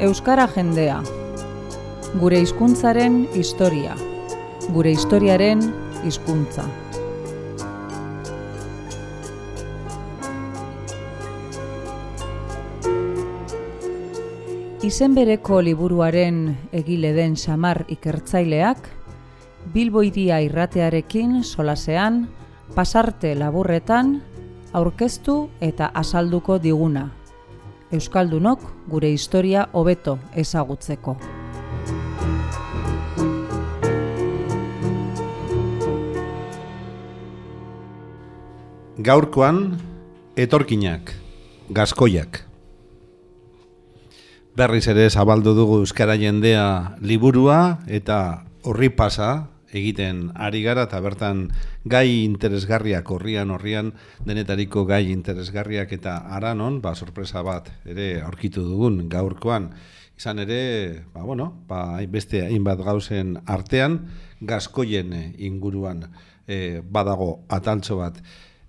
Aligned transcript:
Euskara 0.00 0.46
jendea. 0.48 1.02
Gure 2.16 2.38
hizkuntzaren 2.40 3.26
historia. 3.36 3.92
Gure 4.72 4.94
historiaren 4.96 5.60
hizkuntza. 6.08 6.64
Izen 14.88 15.12
bereko 15.20 15.60
liburuaren 15.60 16.40
egile 16.72 17.12
den 17.12 17.36
samar 17.36 17.84
ikertzaileak, 17.92 18.88
Bilbo 19.74 20.00
iria 20.00 20.40
irratearekin 20.40 21.42
solasean, 21.44 22.22
pasarte 22.72 23.36
laburretan, 23.36 24.22
aurkeztu 24.72 25.42
eta 25.60 25.92
azalduko 25.92 26.56
diguna. 26.56 27.10
Euskaldunok 27.90 28.62
gure 28.86 29.08
historia 29.10 29.64
hobeto 29.72 30.18
ezagutzeko. 30.38 31.16
Gaurkoan, 39.00 39.58
etorkinak, 40.36 41.10
gaskoiak. 41.74 42.44
Berriz 44.54 44.84
ere 44.92 45.08
zabaldu 45.10 45.56
dugu 45.56 45.80
Euskara 45.82 46.14
jendea 46.20 46.94
liburua 47.00 47.80
eta 47.88 48.44
horri 48.62 48.90
pasa 48.92 49.48
egiten 49.72 50.30
ari 50.34 50.62
gara 50.62 50.84
eta 50.88 51.00
bertan 51.00 51.48
gai 51.84 52.24
interesgarriak 52.24 53.10
horrian 53.10 53.50
horrian 53.50 53.92
denetariko 54.26 54.84
gai 54.84 55.10
interesgarriak 55.10 55.92
eta 55.92 56.16
aranon, 56.36 56.80
ba, 56.80 56.94
sorpresa 56.94 57.42
bat 57.42 57.70
ere 57.86 58.20
aurkitu 58.22 58.64
dugun 58.66 59.08
gaurkoan 59.08 59.70
izan 60.20 60.42
ere, 60.42 61.06
ba, 61.14 61.22
bueno, 61.24 61.54
ba, 61.68 61.96
beste 62.12 62.42
hainbat 62.44 62.82
gauzen 62.84 63.38
artean 63.48 64.02
gaskoien 64.44 65.14
inguruan 65.38 66.04
e, 66.44 66.82
badago 66.84 67.46
ataltxo 67.48 67.96
bat. 68.02 68.20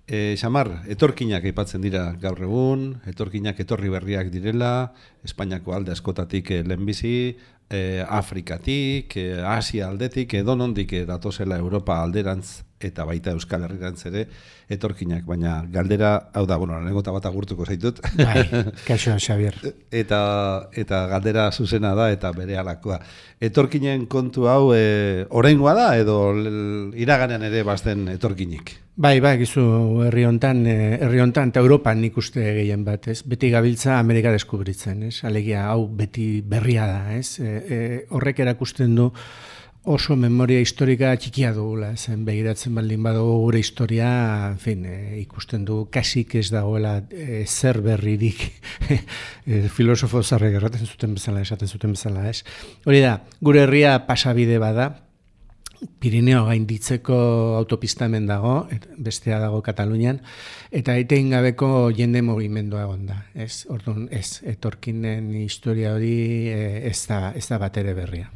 E, 0.08 0.34
xamar, 0.40 0.70
etorkinak 0.90 1.44
aipatzen 1.44 1.84
dira 1.84 2.06
gaur 2.22 2.40
egun, 2.46 2.86
etorkinak 3.10 3.60
etorri 3.60 3.92
berriak 3.92 4.32
direla, 4.32 4.92
Espainiako 5.24 5.74
alde 5.74 5.92
askotatik 5.92 6.50
e, 6.50 6.62
lehenbizi, 6.66 7.36
e, 7.70 8.04
Afrikatik, 8.08 9.16
e, 9.16 9.40
Asia 9.42 9.88
aldetik, 9.88 10.34
edo 10.34 10.56
nondik 10.56 10.92
e, 10.92 11.06
datozela 11.08 11.58
Europa 11.58 12.02
alderantz 12.02 12.62
eta 12.82 13.04
baita 13.06 13.32
Euskal 13.36 13.62
Herrirantz 13.62 14.06
ere 14.10 14.26
etorkinak, 14.72 15.24
baina 15.28 15.60
galdera, 15.70 16.12
hau 16.34 16.44
da, 16.48 16.56
bueno, 16.58 16.78
negota 16.82 17.12
bat 17.14 17.26
agurtuko 17.28 17.66
zaitut. 17.66 18.00
Bai, 18.18 18.44
kaixo, 18.88 19.14
Xavier. 19.18 19.58
eta, 19.90 20.20
eta 20.74 21.04
galdera 21.10 21.50
zuzena 21.52 21.94
da, 21.98 22.10
eta 22.14 22.32
bere 22.36 22.56
alakoa. 22.58 22.98
Etorkinen 23.42 24.06
kontu 24.10 24.48
hau, 24.50 24.72
e, 24.74 25.26
orengoa 25.30 25.74
da, 25.78 25.88
edo 26.00 26.18
iraganean 26.98 27.44
ere 27.48 27.62
bazten 27.66 28.08
etorkinik? 28.16 28.74
Bai, 29.02 29.18
bai, 29.24 29.36
gizu 29.40 29.62
herri 30.06 30.26
hontan, 30.28 30.66
herri 30.66 31.22
hontan 31.22 31.52
eta 31.52 31.62
Europan 31.64 32.02
nik 32.02 32.18
uste 32.20 32.42
gehien 32.58 32.82
bat, 32.84 33.08
ez? 33.08 33.22
Beti 33.24 33.48
gabiltza 33.52 33.98
Amerika 33.98 34.32
deskubritzen, 34.34 35.06
ez? 35.08 35.11
Alegia, 35.24 35.68
hau 35.70 35.86
beti 35.88 36.42
berria 36.42 36.86
da, 36.88 37.00
ez? 37.16 37.38
E, 37.40 37.48
e, 37.48 37.80
horrek 38.10 38.40
erakusten 38.44 38.94
du, 38.96 39.10
oso 39.82 40.14
memoria 40.14 40.62
historika 40.62 41.10
txikia 41.18 41.50
dugula, 41.56 41.92
zen 41.96 42.22
begiratzen 42.26 42.74
baldin 42.76 43.02
badugu 43.02 43.38
gure 43.42 43.62
historia, 43.62 44.08
en 44.52 44.58
fin, 44.62 44.84
e, 44.86 45.20
ikusten 45.22 45.64
du 45.66 45.82
kasik 45.90 46.36
ez 46.38 46.48
dagoela 46.54 47.00
e, 47.10 47.42
zer 47.46 47.80
berririk 47.82 48.44
e, 48.92 49.64
filosofo 49.74 50.22
zarre 50.22 50.52
gerraten 50.54 50.86
zuten 50.86 51.16
bezala, 51.18 51.42
esaten 51.42 51.68
zuten 51.68 51.96
bezala, 51.98 52.28
ez? 52.30 52.44
Hori 52.86 53.02
da, 53.02 53.16
gure 53.42 53.66
herria 53.66 53.98
pasabide 54.06 54.60
bada, 54.62 54.92
Pirineo 56.02 56.44
gainditzeko 56.46 57.16
autopista 57.58 58.06
hemen 58.06 58.26
dago, 58.26 58.66
bestea 59.02 59.38
dago 59.42 59.60
Katalunian, 59.62 60.20
eta 60.70 60.94
etein 60.98 61.30
gabeko 61.34 61.90
jende 61.94 62.22
movimendua 62.22 62.84
egon 62.86 63.06
da. 63.06 63.18
Ez, 63.34 63.66
orduan, 63.70 64.08
ez, 64.10 64.42
etorkinen 64.46 65.30
historia 65.42 65.94
hori 65.94 66.14
e, 66.50 66.62
ez 66.90 66.98
da, 67.10 67.32
ez 67.38 67.44
da 67.50 67.58
bat 67.62 67.78
ere 67.82 67.94
berria. 67.98 68.30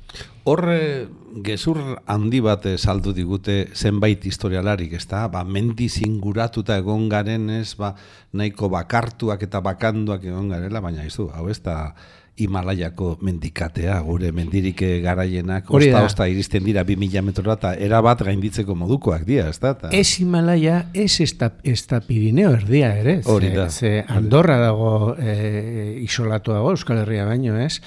Horre, 0.46 1.06
gezur 1.46 1.80
handi 2.06 2.40
bat 2.42 2.68
saldu 2.78 3.14
digute 3.14 3.64
zenbait 3.74 4.22
historialarik, 4.26 4.94
ez 4.98 5.06
da? 5.10 5.26
Ba, 5.30 5.42
mendi 5.42 5.88
zinguratuta 5.90 6.78
egon 6.78 7.08
garen 7.10 7.50
ez, 7.50 7.74
ba, 7.78 7.94
nahiko 8.32 8.70
bakartuak 8.74 9.42
eta 9.46 9.62
bakanduak 9.62 10.24
egon 10.26 10.54
garela, 10.54 10.82
baina 10.82 11.06
ez 11.06 11.14
du, 11.16 11.30
hau 11.34 11.48
ez 11.50 11.58
da, 11.62 11.94
Himalaiako 12.36 13.16
mendikatea, 13.24 13.94
gure 14.04 14.30
mendirik 14.36 14.82
garaienak, 15.04 15.70
osta-osta 15.72 16.26
iristen 16.28 16.64
dira 16.66 16.82
2000 16.84 17.22
metrora, 17.24 17.56
eta 17.56 17.72
erabat 17.86 18.26
gainditzeko 18.28 18.76
modukoak 18.76 19.24
dira, 19.28 19.48
ez 19.48 19.58
da? 19.62 19.72
Ez 19.96 20.18
Himalaia, 20.20 20.82
ez 20.92 21.20
ez 21.20 21.80
da 21.88 22.00
Pirineo 22.04 22.52
erdia 22.52 22.92
ere, 22.96 23.20
Hori 23.24 23.50
da. 23.54 23.70
Ze 23.70 24.04
Andorra 24.08 24.58
dago 24.60 25.14
e, 25.18 25.98
isolatuago 26.04 26.70
Euskal 26.74 27.00
Herria 27.02 27.24
baino, 27.24 27.56
ez? 27.58 27.80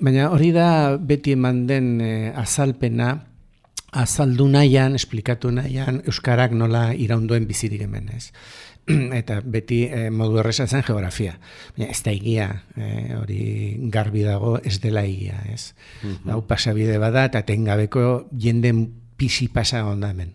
Baina 0.00 0.30
hori 0.30 0.50
da 0.52 0.68
beti 0.98 1.36
eman 1.36 1.66
den 1.70 2.00
e, 2.00 2.12
azalpena, 2.34 3.14
azaldu 3.96 4.48
nahian, 4.50 4.96
esplikatu 4.98 5.50
nahian, 5.54 6.02
Euskarak 6.06 6.52
nola 6.52 6.88
iraunduen 6.94 7.46
bizirik 7.48 7.86
hemen, 7.86 8.10
ez? 8.16 8.32
eta 9.20 9.40
beti 9.42 9.84
e, 9.90 10.08
modu 10.10 10.40
erresa 10.42 10.66
zen 10.66 10.84
geografia. 10.86 11.36
Baina 11.76 11.90
ez 11.90 12.00
da 12.06 12.12
egia, 12.14 12.48
e, 12.76 13.14
hori 13.18 13.40
garbi 13.92 14.22
dago 14.26 14.56
ez 14.62 14.78
dela 14.82 15.04
egia, 15.06 15.42
ez? 15.52 15.74
Mm 16.02 16.30
Hau 16.30 16.42
pasabide 16.46 16.98
bada 16.98 17.24
eta 17.28 17.42
tengabeko 17.46 18.26
jenden 18.32 18.86
pisi 19.16 19.48
pasa 19.48 19.84
onda 19.86 20.10
hemen. 20.10 20.34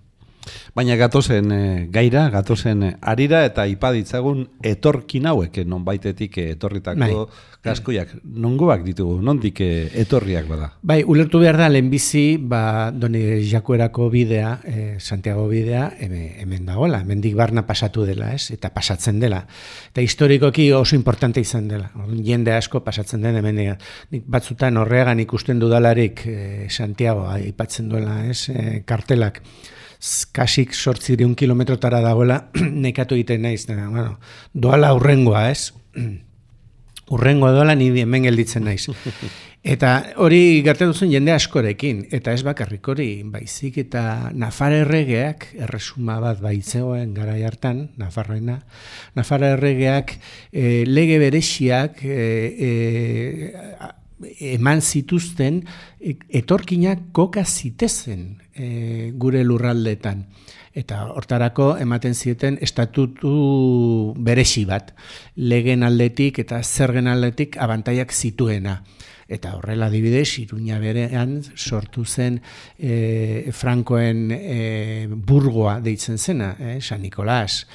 Baina 0.75 0.95
gatozen 0.95 1.51
e, 1.51 1.61
gaira, 1.91 2.29
gatozen 2.31 2.85
arira 3.01 3.43
eta 3.45 3.65
ipaditzagun 3.67 4.45
etorkin 4.63 5.27
hauek 5.27 5.61
non 5.67 5.83
baitetik 5.85 6.37
etorritako 6.45 6.99
bai. 7.01 7.11
gaskoiak. 7.63 8.13
Nongoak 8.23 8.85
ditugu, 8.85 9.19
nondik 9.21 9.59
etorriak 9.61 10.47
bada? 10.49 10.71
Bai, 10.81 11.01
ulertu 11.03 11.41
behar 11.43 11.59
da, 11.59 11.69
lehenbizi, 11.69 12.37
ba, 12.37 12.91
doni 12.91 13.21
jakuerako 13.49 14.09
bidea, 14.13 14.53
e, 14.63 14.77
Santiago 14.99 15.47
bidea, 15.49 15.91
hemen 15.99 16.65
dagoela, 16.65 17.03
mendik 17.05 17.35
barna 17.37 17.65
pasatu 17.67 18.05
dela, 18.07 18.31
ez? 18.33 18.49
Eta 18.55 18.71
pasatzen 18.73 19.19
dela. 19.19 19.43
Eta 19.91 20.01
historikoki 20.01 20.71
oso 20.73 20.95
importante 20.95 21.43
izan 21.43 21.67
dela. 21.67 21.91
Jende 22.23 22.55
asko 22.55 22.83
pasatzen 22.83 23.21
den 23.21 23.37
hemen 23.41 23.61
Nik 24.11 24.23
batzutan 24.31 24.77
horregan 24.79 25.19
ikusten 25.19 25.59
dudalarik 25.59 26.23
e, 26.25 26.67
Santiago, 26.69 27.27
aipatzen 27.29 27.89
duela, 27.91 28.21
ez? 28.25 28.49
E, 28.49 28.81
kartelak 28.87 29.41
kasik 30.33 30.73
sortziriun 30.73 31.35
kilometrotara 31.37 32.01
dagoela 32.01 32.41
nekatu 32.87 33.15
egiten 33.19 33.45
naiz. 33.45 33.65
Bueno, 33.69 34.17
doala 34.53 34.93
urrengoa, 34.97 35.49
ez? 35.51 35.71
urrengoa 37.15 37.51
doala 37.51 37.75
ni 37.75 37.91
hemen 38.01 38.27
gelditzen 38.29 38.65
naiz. 38.65 38.87
Eta 39.61 39.89
hori 40.17 40.63
garte 40.65 40.87
duzen 40.89 41.11
jende 41.13 41.35
askorekin, 41.35 42.07
eta 42.17 42.33
ez 42.33 42.41
bakarrik 42.41 42.87
hori, 42.89 43.21
baizik 43.29 43.75
eta 43.77 44.31
Nafar 44.33 44.73
erregeak, 44.73 45.51
erresuma 45.53 46.15
bat 46.23 46.41
baitzegoen 46.41 47.11
gara 47.13 47.35
hartan, 47.45 47.83
Nafarroena, 48.01 48.55
Nafar 49.13 49.45
erregeak 49.45 50.15
e, 50.49 50.81
lege 50.89 51.19
berexiak 51.21 52.01
e, 52.01 52.17
e, 52.57 53.91
eman 54.39 54.81
zituzten 54.81 55.61
etorkinak 56.29 57.11
koka 57.11 57.43
zitezen 57.45 58.41
e, 58.53 59.11
gure 59.17 59.43
lurraldetan. 59.43 60.25
Eta 60.77 61.03
hortarako 61.11 61.73
ematen 61.83 62.15
zieten 62.15 62.57
estatutu 62.63 64.13
beresi 64.15 64.63
bat, 64.65 64.93
legen 65.35 65.83
aldetik 65.83 66.39
eta 66.39 66.61
zergen 66.63 67.11
aldetik 67.11 67.57
abantaiak 67.59 68.13
zituena. 68.15 68.81
Eta 69.31 69.55
horrela 69.55 69.87
adibidez, 69.87 70.37
Iruña 70.43 70.77
berean 70.83 71.39
sortu 71.55 72.03
zen 72.03 72.41
e, 72.77 73.47
Frankoen 73.55 74.27
e, 74.35 75.07
burgoa 75.07 75.79
deitzen 75.79 76.19
zena, 76.19 76.51
e, 76.59 76.81
San 76.81 77.01
Nicolás. 77.01 77.65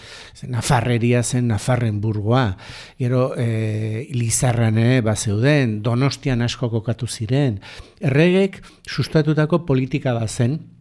Nafarreria 0.45 1.23
zen 1.25 1.49
Nafarren 1.49 2.03
burgoa. 2.05 2.59
Gero 3.01 3.33
e, 3.37 4.07
Lizarran 4.13 4.77
bazeuden, 5.03 5.81
Donostian 5.83 6.45
asko 6.45 6.69
kokatu 6.71 7.09
ziren. 7.09 7.63
Erregek 8.05 8.61
sustatutako 8.85 9.65
politika 9.65 10.13
bazen, 10.13 10.76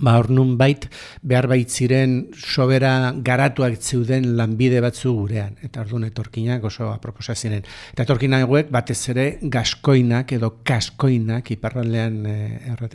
ba 0.00 0.16
hor 0.18 0.30
nun 0.30 0.56
bait 0.58 0.88
behar 1.22 1.46
bait 1.50 1.70
ziren 1.70 2.28
sobera 2.34 3.12
garatuak 3.16 3.78
zeuden 3.80 4.36
lanbide 4.36 4.80
batzu 4.80 5.14
gurean 5.14 5.56
eta 5.62 5.84
ordun 5.84 6.04
etorkinak 6.08 6.64
oso 6.64 6.90
aproposa 6.90 7.34
ziren. 7.34 7.64
Eta 7.92 8.06
etorkina 8.08 8.42
hauek 8.42 8.70
batez 8.74 9.00
ere 9.14 9.26
gaskoinak 9.42 10.32
edo 10.32 10.56
kaskoinak 10.64 11.50
iparraldean 11.54 12.20
e, 12.26 12.36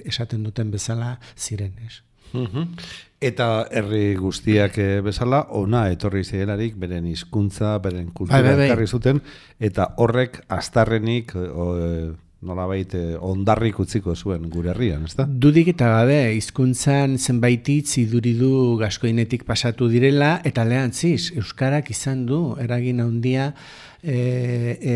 esaten 0.06 0.44
duten 0.44 0.72
bezala 0.72 1.18
ziren 1.38 1.74
ez? 1.86 2.04
Eta 3.20 3.48
herri 3.76 4.16
guztiak 4.16 4.78
eh, 4.80 5.02
bezala, 5.04 5.42
ona 5.58 5.88
etorri 5.92 6.24
zielarik, 6.24 6.78
beren 6.80 7.08
hizkuntza, 7.10 7.74
beren 7.84 8.12
kultura 8.16 8.54
ekarri 8.68 8.88
zuten, 8.88 9.20
eta 9.60 9.90
horrek 9.98 10.40
astarrenik, 10.48 11.34
o, 11.36 11.70
eh, 11.76 12.12
nolabait, 12.42 12.94
eh, 12.96 13.18
ondarrik 13.20 13.80
utziko 13.84 14.16
zuen 14.16 14.48
gure 14.50 14.72
herrian, 14.72 15.04
ezta? 15.10 15.26
Dudik 15.28 15.74
eta 15.74 15.90
gabe, 15.92 16.20
hizkuntzan 16.38 17.18
zenbait 17.18 17.68
hitz 17.68 17.98
iduridu 18.00 18.78
gaskoinetik 18.80 19.44
pasatu 19.48 19.90
direla, 19.92 20.40
eta 20.48 20.64
lehantziz, 20.64 21.34
Euskarak 21.36 21.92
izan 21.92 22.26
du, 22.30 22.40
eragin 22.64 23.04
handia, 23.04 23.52
e, 24.02 24.78
e, 24.80 24.96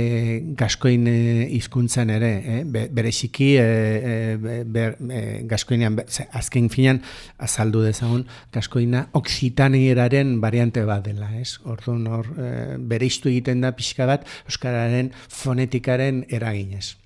gaskoin 0.56 1.08
e, 1.12 1.18
hizkuntzan 1.58 2.14
ere, 2.16 2.32
eh? 2.46 2.62
Be, 2.64 2.86
bereziki 2.88 3.52
e, 3.60 3.68
e, 3.68 4.88
e, 5.12 5.22
gaskoinean, 5.50 6.00
azken 6.32 6.72
finan 6.72 7.04
azaldu 7.44 7.84
dezagun, 7.84 8.24
gaskoina 8.56 9.10
oksitanieraren 9.20 10.38
variante 10.40 10.88
bat 10.88 11.04
dela, 11.06 11.28
ez? 11.40 11.60
Orduan 11.68 12.08
hor, 12.08 12.32
e, 12.40 12.80
bereiztu 12.80 13.32
egiten 13.34 13.68
da 13.68 13.76
pixka 13.76 14.08
bat 14.08 14.28
Euskararen 14.48 15.12
fonetikaren 15.28 16.24
eraginez. 16.32 17.03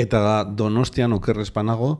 Eta 0.00 0.44
donostian 0.56 1.12
okerrezpanago, 1.12 1.90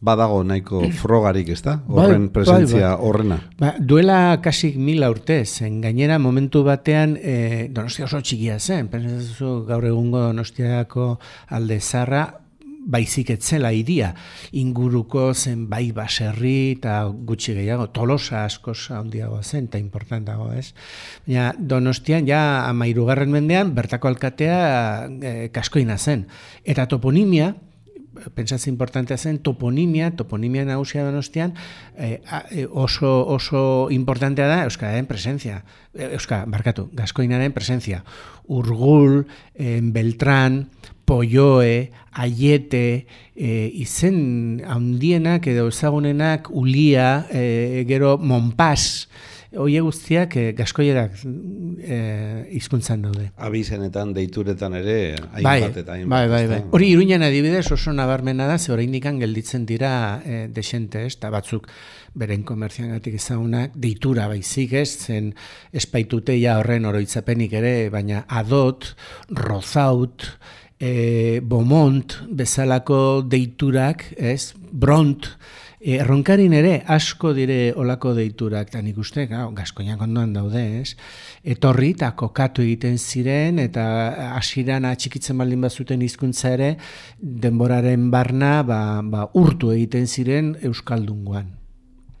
badago 0.00 0.42
nahiko 0.46 0.82
frogarik, 1.02 1.48
ezta? 1.54 1.78
Bai, 1.86 2.04
Horren 2.04 2.26
bai, 2.28 2.32
presentzia 2.38 2.92
bai. 2.94 3.06
horrena. 3.08 3.38
Ba, 3.58 3.74
duela 3.78 4.18
kasik 4.44 4.76
mila 4.78 5.10
urte, 5.10 5.40
zen 5.44 5.80
gainera 5.82 6.18
momentu 6.22 6.62
batean 6.66 7.16
e, 7.18 7.68
donostia 7.74 8.06
oso 8.06 8.20
txikia 8.22 8.58
zen, 8.60 8.90
pentsatzen 8.92 9.64
gaur 9.68 9.88
egungo 9.90 10.22
donostiako 10.28 11.16
alde 11.56 11.80
zarra, 11.80 12.26
baizik 12.78 13.30
etzela 13.34 13.72
iria, 13.74 14.12
inguruko 14.56 15.32
zen 15.34 15.66
bai 15.70 15.90
baserri 15.92 16.74
eta 16.76 17.00
gutxi 17.10 17.54
gehiago, 17.58 17.88
tolosa 17.94 18.44
askoz 18.46 18.90
handiago 18.94 19.42
zen, 19.42 19.68
eta 19.68 19.80
importantago, 19.82 20.50
ez? 20.52 20.72
Baina 21.26 21.52
donostian, 21.58 22.26
ja 22.28 22.42
amairugarren 22.68 23.32
mendean, 23.34 23.74
bertako 23.76 24.08
alkatea 24.12 24.58
e, 25.08 25.34
kaskoina 25.54 25.98
zen. 25.98 26.26
Eta 26.64 26.86
toponimia, 26.88 27.54
pentsatzen 28.34 28.72
importantea 28.72 29.18
zen 29.18 29.38
toponimia, 29.44 30.10
toponimia 30.16 30.64
nagusia 30.68 31.04
donostian 31.06 31.54
eh, 31.96 32.20
eh, 32.50 32.66
oso, 32.70 33.10
oso 33.26 33.88
importantea 33.90 34.48
da 34.48 34.62
Euskararen 34.64 35.06
presentzia. 35.06 35.62
Eh, 35.94 36.12
Euska, 36.12 36.44
barkatu, 36.46 36.88
gaskoinaren 36.92 37.52
presentzia. 37.52 38.02
Urgul, 38.46 39.26
eh, 39.54 39.80
Beltran, 39.82 40.66
Poioe, 41.08 41.90
Aiete, 42.12 43.06
eh, 43.34 43.70
izen 43.80 44.60
handienak 44.66 45.46
edo 45.48 45.68
ezagunenak 45.72 46.50
Ulia, 46.50 47.24
eh, 47.30 47.84
gero 47.88 48.18
Monpas, 48.18 49.08
Oie 49.56 49.80
guztiak 49.80 50.34
eh, 50.36 50.50
gaskoierak 50.52 51.14
eh, 51.80 52.48
hizkuntzan 52.52 53.06
daude. 53.06 53.30
Abizenetan, 53.40 54.10
deituretan 54.12 54.74
ere, 54.76 55.16
Bai, 55.38 55.40
hainbat 55.62 55.78
eta 55.80 55.94
hainbat. 55.94 56.10
bai, 56.12 56.28
bai, 56.28 56.42
bai. 56.50 56.58
Hori 56.76 56.90
iruñan 56.92 57.24
adibidez 57.24 57.64
oso 57.72 57.94
nabarmena 57.96 58.46
da, 58.46 58.58
ze 58.58 58.72
oraindik 58.72 59.08
gelditzen 59.08 59.64
dira 59.64 60.20
e, 60.20 60.48
desente, 60.52 61.06
ez, 61.06 61.14
eta 61.16 61.30
batzuk 61.30 61.70
beren 62.12 62.42
komertziangatik 62.44 63.14
ezagunak 63.14 63.72
deitura 63.74 64.28
baizik 64.28 64.74
ez, 64.74 65.06
zen 65.06 65.32
espaitute 65.72 66.36
ja 66.36 66.58
horren 66.58 66.84
oroitzapenik 66.84 67.52
ere, 67.56 67.88
baina 67.88 68.26
adot, 68.28 68.90
rozaut, 69.30 70.28
e, 70.78 71.40
bomont, 71.40 72.18
bezalako 72.28 73.22
deiturak, 73.24 74.12
ez, 74.18 74.52
bront, 74.72 75.24
E, 75.24 75.67
erronkarin 75.80 76.52
ere 76.58 76.72
asko 76.90 77.32
dire 77.36 77.72
olako 77.76 78.12
deiturak, 78.16 78.72
eta 78.72 78.82
nik 78.82 78.98
uste, 78.98 79.26
gau, 79.30 79.48
gaskoinak 79.54 80.00
ondoan 80.02 80.32
daude, 80.34 80.62
ez? 80.80 80.96
Etorri 81.44 81.92
eta 81.94 82.10
kokatu 82.18 82.64
egiten 82.66 82.98
ziren, 82.98 83.60
eta 83.62 83.84
hasiran 84.34 84.88
atxikitzen 84.88 85.38
baldin 85.38 85.62
bazuten 85.62 86.02
hizkuntza 86.02 86.52
ere, 86.56 86.72
denboraren 87.18 88.10
barna 88.10 88.62
ba, 88.66 88.80
ba, 89.02 89.28
urtu 89.38 89.72
egiten 89.76 90.06
ziren 90.06 90.56
Euskaldungoan. 90.62 91.54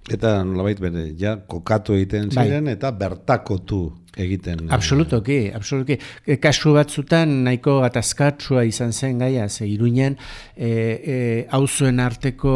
Eta 0.08 0.38
nolabait 0.46 0.78
bere, 0.80 1.10
ja, 1.18 1.36
kokatu 1.46 1.98
egiten 1.98 2.30
Bai. 2.32 2.46
ziren, 2.46 2.70
eta 2.72 2.92
bertakotu 2.96 3.82
egiten. 4.20 4.66
Absolutoki, 4.74 5.50
absolutoki. 5.54 5.98
E, 6.26 6.36
Kasu 6.42 6.72
batzutan 6.76 7.32
nahiko 7.44 7.78
gatazkatsua 7.84 8.64
izan 8.68 8.92
zen 8.92 9.18
gaia, 9.22 9.48
ze 9.48 9.66
iruinen 9.68 10.16
e, 10.56 10.68
e, 10.68 11.46
auzuen 11.54 12.00
arteko 12.00 12.54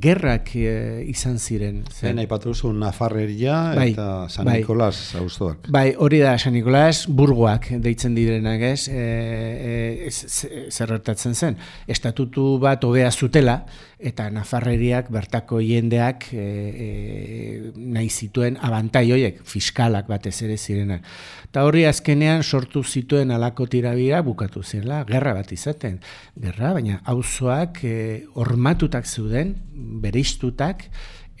gerrak 0.00 0.54
e, 0.56 1.04
izan 1.10 1.38
ziren. 1.38 1.82
Zen. 1.90 2.10
Zen 2.10 2.18
aipatu 2.24 2.50
duzu 2.54 2.72
Nafarreria 2.72 3.74
Bai, 3.76 3.90
eta 3.92 4.28
San 4.28 4.44
bai. 4.48 4.58
Nikolas 4.60 5.14
auzoak. 5.20 5.68
Bai, 5.70 5.94
hori 5.98 6.18
da 6.22 6.36
San 6.38 6.54
Nikolas 6.54 7.04
burgoak 7.08 7.70
deitzen 7.82 8.14
direnak, 8.14 8.60
ez? 8.72 8.88
E, 8.88 9.04
e, 10.06 10.10
z- 10.10 10.28
z- 10.28 10.66
zer 10.70 10.88
gertatzen 10.96 11.34
zen? 11.34 11.56
Estatutu 11.86 12.58
bat 12.62 12.84
hobea 12.84 13.10
zutela 13.10 13.64
eta 14.00 14.30
Nafarreriak 14.32 15.10
bertako 15.12 15.58
jendeak 15.60 16.30
e, 16.32 16.44
e, 16.86 17.72
nahi 17.76 18.08
zituen 18.08 18.56
abantai 18.64 19.04
hoiek 19.12 19.42
fiskalak 19.44 20.08
batez 20.08 20.38
ere 20.46 20.56
zirenak. 20.56 20.99
Eta 21.50 21.64
horri 21.66 21.84
azkenean 21.88 22.42
sortu 22.42 22.82
zituen 22.84 23.30
alako 23.34 23.66
tirabira 23.66 24.22
bukatu 24.22 24.62
zirela, 24.62 25.04
gerra 25.08 25.34
bat 25.34 25.52
izaten. 25.52 26.00
Gerra, 26.38 26.74
baina 26.76 27.00
auzoak 27.10 27.82
e, 27.84 27.96
hormatutak 28.34 29.06
zeuden, 29.06 29.56
bereiztutak, 30.02 30.88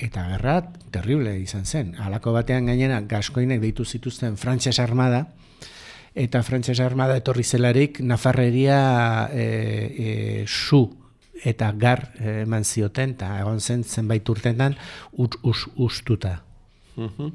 Eta 0.00 0.22
gerra 0.30 0.54
terrible 0.88 1.34
izan 1.42 1.66
zen. 1.68 1.90
Halako 2.00 2.32
batean 2.32 2.70
gainera 2.70 3.02
gaskoinek 3.04 3.60
deitu 3.60 3.84
zituzten 3.84 4.38
frantses 4.40 4.78
armada, 4.80 5.26
eta 6.16 6.40
frantses 6.42 6.80
armada 6.80 7.18
etorri 7.20 7.44
zelarik 7.44 8.00
Nafarreria 8.00 9.28
e, 9.28 9.44
e, 9.44 10.44
su 10.48 10.86
eta 11.44 11.72
gar 11.72 12.10
eh, 12.18 12.42
eman 12.42 12.64
zioten, 12.64 13.16
eta 13.16 13.32
egon 13.40 13.60
zen 13.60 13.84
zenbait 13.84 14.28
urtetan 14.28 14.76
ut, 15.12 15.36
us, 15.42 15.66
ustuta. 16.96 17.30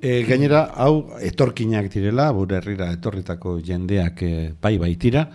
E, 0.00 0.22
gainera, 0.28 0.64
hau 0.74 1.10
etorkinak 1.24 1.90
direla, 1.92 2.30
gure 2.36 2.58
herrira 2.60 2.90
etorritako 2.92 3.58
jendeak 3.64 4.22
e, 4.22 4.32
bai 4.62 4.76
baitira, 4.78 5.28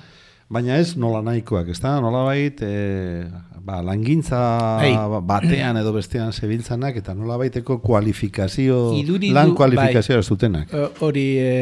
baina 0.54 0.78
ez 0.78 0.96
nola 1.00 1.22
nahikoak, 1.26 1.70
ez 1.74 1.80
da? 1.82 1.98
Nola 2.04 2.24
bait, 2.28 2.62
e, 2.62 3.26
ba, 3.64 3.82
langintza 3.86 4.40
Bai. 4.82 4.92
batean 5.26 5.80
edo 5.80 5.94
bestean 5.96 6.34
zebiltzanak, 6.34 6.98
eta 7.02 7.16
nola 7.18 7.38
baiteko 7.42 7.80
kualifikazio, 7.84 8.80
Iduridu, 9.00 9.34
lan 9.36 9.56
kualifikazioa 9.58 10.20
ez 10.20 10.28
dutenak. 10.30 10.74
E, 10.74 10.90
Hori 11.06 11.28
e, 11.40 11.54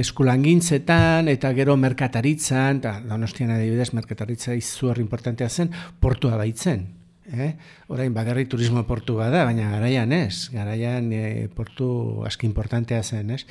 eskulangintzetan 0.00 1.28
eta 1.32 1.52
gero 1.56 1.76
merkataritzan, 1.80 2.80
eta 2.82 2.96
donostian 3.08 3.52
adibidez 3.56 3.92
merkataritza 3.96 4.56
izugarri 4.58 5.04
importantea 5.04 5.48
zen, 5.48 5.70
portua 6.00 6.40
baitzen. 6.40 6.88
Eh? 7.30 7.52
Orain 7.88 8.14
bakarri 8.14 8.46
turismo 8.50 8.82
portu 8.88 9.16
bada, 9.20 9.44
baina 9.46 9.70
garaian 9.70 10.12
ez, 10.12 10.50
garaian 10.52 11.12
e, 11.12 11.48
portu 11.54 12.24
aski 12.26 12.48
importantea 12.48 13.02
zen, 13.02 13.30
ez? 13.36 13.44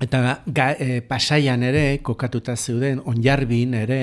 Eta 0.00 0.20
ga, 0.48 0.70
e, 0.80 1.02
pasaian 1.04 1.60
ere, 1.66 1.98
kokatuta 2.00 2.54
zeuden, 2.56 3.02
onjarbin 3.10 3.74
ere, 3.82 3.98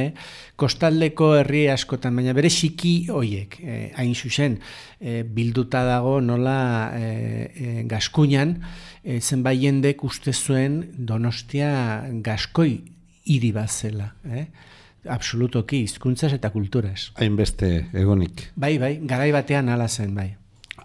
kostaldeko 0.60 1.32
herri 1.40 1.64
askotan, 1.74 2.14
baina 2.20 2.36
bere 2.38 2.52
xiki 2.54 3.08
hoiek, 3.10 3.58
e, 3.64 3.78
hain 3.98 4.14
zuzen, 4.14 4.60
e, 5.02 5.24
bilduta 5.24 5.82
dago 5.88 6.20
nola 6.22 6.60
e, 6.94 7.08
e, 7.50 7.74
gaskuinan, 7.90 8.54
e, 9.02 9.18
zenbait 9.22 9.58
jendek 9.64 10.04
uste 10.06 10.36
zuen 10.38 10.84
donostia 10.94 11.72
gaskoi 12.22 12.76
hiri 13.26 13.52
bat 13.56 13.74
zela. 13.74 14.12
Eh? 14.30 14.46
Absolutoki, 15.10 15.82
hizkuntzaz 15.88 16.34
eta 16.38 16.50
kulturaz. 16.54 17.12
Hainbeste 17.16 17.88
egonik. 17.94 18.50
Bai, 18.56 18.78
bai, 18.82 18.98
garai 19.08 19.32
batean 19.36 19.70
hala 19.70 19.88
zen, 19.88 20.14
bai. 20.16 20.36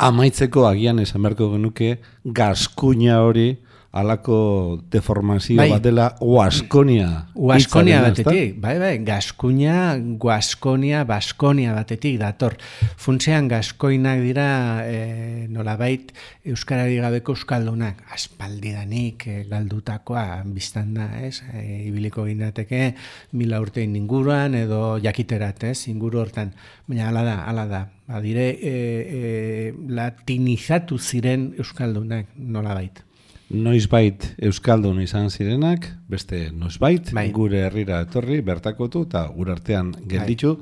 Amaitzeko 0.02 0.66
agian 0.66 0.98
esan 1.02 1.22
beharko 1.22 1.50
genuke 1.52 1.96
gaskuña 2.24 3.20
hori 3.22 3.58
alako 3.92 4.80
deformazio 4.90 5.58
Bai. 5.60 5.68
bat 5.70 5.82
dela 5.84 6.06
Oaskonia. 6.24 7.26
Ezta? 7.36 8.00
batetik, 8.08 8.54
bai, 8.60 8.78
bai, 8.80 8.92
Gaskuña, 9.04 10.00
Guaskonia, 10.18 11.04
Baskonia 11.04 11.74
batetik 11.76 12.18
dator. 12.18 12.56
Funtzean 12.96 13.48
Gaskoinak 13.52 14.22
dira 14.24 14.48
e, 14.88 15.46
nolabait 15.52 16.14
Euskarari 16.44 16.96
gabeko 17.04 17.36
Euskaldunak, 17.36 18.00
aspaldidanik 18.16 19.26
e, 19.28 19.36
galdutakoa 19.50 20.42
biztan 20.48 20.94
da, 20.96 21.10
ez? 21.20 21.42
E, 21.52 21.84
ibiliko 21.90 22.24
ginateke 22.24 22.94
mila 23.36 23.60
urtein 23.60 23.94
inguruan 24.00 24.56
edo 24.56 24.96
jakiterat, 25.04 25.68
ez? 25.68 25.86
Inguru 25.92 26.24
hortan. 26.24 26.56
Baina 26.88 27.10
hala 27.12 27.28
da, 27.28 27.38
hala 27.44 27.68
da. 27.68 27.86
Badire, 28.08 28.48
e, 28.56 28.72
e, 28.72 29.72
latinizatu 29.88 30.96
ziren 30.98 31.50
Euskaldunak 31.60 32.32
nolabait. 32.36 33.04
Noizbait 33.50 34.34
Euskaldun 34.40 35.00
izan 35.02 35.30
zirenak, 35.30 35.88
beste 36.08 36.50
noizbait 36.54 37.10
Bai. 37.12 37.30
gure 37.34 37.66
herrira 37.66 38.00
etorri, 38.06 38.40
bertakotu 38.40 39.04
eta 39.08 39.26
gure 39.34 39.52
artean 39.52 39.92
gelditu. 40.08 40.58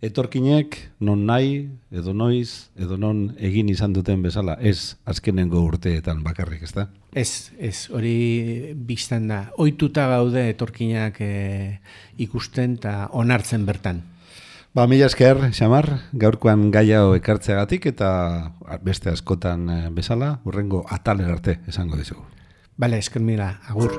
etorkinek 0.00 0.76
non 1.04 1.26
nahi, 1.26 1.68
edo 1.92 2.14
noiz, 2.16 2.70
edo 2.80 2.96
non 2.96 3.34
egin 3.36 3.68
izan 3.68 3.92
duten 3.92 4.22
bezala, 4.24 4.54
ez 4.60 4.96
azkenengo 5.04 5.60
urteetan 5.60 6.22
bakarrik, 6.24 6.62
ezta? 6.64 6.86
Ez, 7.12 7.52
ez, 7.58 7.90
hori 7.92 8.72
biztan 8.74 9.28
da. 9.28 9.42
Oituta 9.60 10.06
gaude 10.08 10.46
etorkinak 10.54 11.20
e, 11.20 11.80
ikusten 12.16 12.78
eta 12.80 13.10
onartzen 13.12 13.66
bertan. 13.68 14.00
Ba, 14.72 14.84
mila 14.86 15.08
esker, 15.10 15.48
Xamar, 15.50 15.86
gaurkoan 16.14 16.68
gaiao 16.70 17.16
ekartzeagatik 17.16 17.88
eta 17.90 18.10
beste 18.86 19.10
askotan 19.10 19.66
eh, 19.66 19.80
bezala, 19.90 20.36
urrengo 20.46 20.84
ataler 20.86 21.34
arte 21.34 21.58
esango 21.66 21.98
dizugu. 21.98 22.22
Bale, 22.78 23.02
esker 23.02 23.18
mila, 23.26 23.56
agur. 23.66 23.98